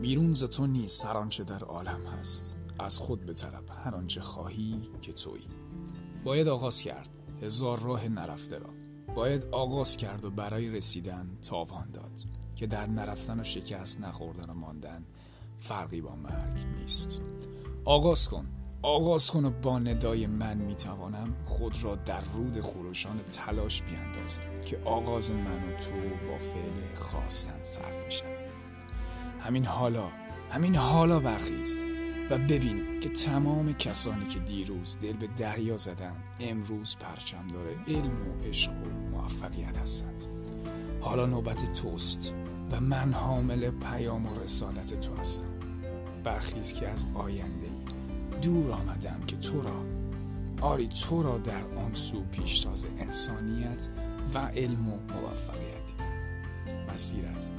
بیرون 0.00 0.32
ز 0.32 0.44
تو 0.44 0.66
نیست 0.66 1.04
هر 1.04 1.16
آنچه 1.16 1.44
در 1.44 1.64
عالم 1.64 2.06
هست. 2.06 2.56
از 2.78 2.98
خود 2.98 3.26
بطلب 3.26 3.64
هر 3.84 3.94
آنچه 3.94 4.20
خواهی 4.20 4.88
که 5.00 5.12
تویی. 5.12 5.48
باید 6.24 6.48
آغاز 6.48 6.82
کرد. 6.82 7.08
هزار 7.42 7.78
راه 7.78 8.08
نرفته 8.08 8.58
را. 8.58 8.70
باید 9.14 9.44
آغاز 9.52 9.96
کرد 9.96 10.24
و 10.24 10.30
برای 10.30 10.70
رسیدن 10.70 11.38
تاوان 11.42 11.90
داد. 11.90 12.12
که 12.56 12.66
در 12.66 12.86
نرفتن 12.86 13.40
و 13.40 13.44
شکست 13.44 14.00
نخوردن 14.00 14.50
و 14.50 14.54
ماندن 14.54 15.04
فرقی 15.58 16.00
با 16.00 16.16
مرگ 16.16 16.66
نیست. 16.76 17.20
آغاز 17.84 18.28
کن. 18.28 18.46
آغاز 18.82 19.30
کن 19.30 19.44
و 19.44 19.50
با 19.50 19.78
ندای 19.78 20.26
من 20.26 20.56
می‌توانم 20.58 21.36
خود 21.46 21.84
را 21.84 21.94
در 21.94 22.20
رود 22.20 22.60
خروشان 22.60 23.20
تلاش 23.32 23.82
بیاندازم 23.82 24.64
که 24.66 24.78
آغاز 24.84 25.32
من 25.32 25.68
و 25.68 25.76
تو 25.78 25.92
با 26.28 26.38
فعل 26.38 26.94
خواستن 26.94 27.62
صرف 27.62 28.04
می 28.04 28.49
همین 29.50 29.64
حالا 29.64 30.08
همین 30.50 30.76
حالا 30.76 31.20
برخیز 31.20 31.84
و 32.30 32.38
ببین 32.38 33.00
که 33.00 33.08
تمام 33.08 33.72
کسانی 33.72 34.26
که 34.26 34.38
دیروز 34.38 34.98
دل 35.02 35.12
به 35.12 35.26
دریا 35.26 35.76
زدن 35.76 36.16
امروز 36.40 36.96
پرچم 37.00 37.46
داره 37.46 37.76
علم 37.88 38.28
و 38.28 38.44
عشق 38.44 38.72
و 38.72 39.10
موفقیت 39.10 39.78
هستند. 39.78 40.26
حالا 41.00 41.26
نوبت 41.26 41.72
توست 41.72 42.34
و 42.72 42.80
من 42.80 43.12
حامل 43.12 43.70
پیام 43.70 44.26
و 44.26 44.40
رسالت 44.40 45.00
تو 45.00 45.14
هستم. 45.14 45.58
برخیز 46.24 46.72
که 46.72 46.88
از 46.88 47.06
آینده 47.14 47.66
ای 47.66 48.40
دور 48.42 48.72
آمدم 48.72 49.20
که 49.26 49.36
تو 49.36 49.62
را 49.62 49.84
آری 50.60 50.88
تو 50.88 51.22
را 51.22 51.38
در 51.38 51.64
آن 51.64 51.94
سو 51.94 52.22
پیشتاز 52.22 52.86
انسانیت 52.98 53.88
و 54.34 54.38
علم 54.38 54.88
و 54.88 54.96
موفقیت. 54.96 55.90
مسیرت 56.94 57.50